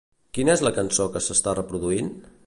[0.37, 2.13] Quina és la cançó que s'està reproduint?